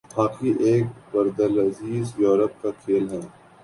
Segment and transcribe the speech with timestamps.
[0.15, 3.21] hockey ایک ہردلعزیز Europe کا کھیل ہے